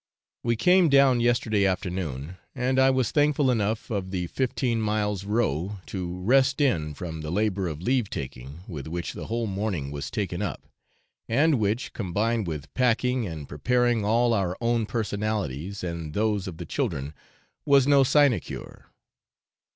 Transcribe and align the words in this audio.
We 0.43 0.55
came 0.55 0.89
down 0.89 1.19
yesterday 1.19 1.63
afternoon, 1.63 2.37
and 2.55 2.79
I 2.79 2.89
was 2.89 3.11
thankful 3.11 3.51
enough 3.51 3.91
of 3.91 4.09
the 4.09 4.25
fifteen 4.25 4.81
miles' 4.81 5.25
row 5.25 5.77
to 5.85 6.17
rest 6.23 6.59
in, 6.59 6.95
from 6.95 7.21
the 7.21 7.29
labour 7.29 7.67
of 7.67 7.83
leave 7.83 8.09
taking, 8.09 8.61
with 8.67 8.87
which 8.87 9.13
the 9.13 9.27
whole 9.27 9.45
morning 9.45 9.91
was 9.91 10.09
taken 10.09 10.41
up, 10.41 10.65
and 11.29 11.59
which, 11.59 11.93
combined 11.93 12.47
with 12.47 12.73
packing 12.73 13.27
and 13.27 13.47
preparing 13.47 14.03
all 14.03 14.33
our 14.33 14.57
own 14.59 14.87
personalities 14.87 15.83
and 15.83 16.15
those 16.15 16.47
of 16.47 16.57
the 16.57 16.65
children, 16.65 17.13
was 17.63 17.85
no 17.85 18.03
sinecure. 18.03 18.87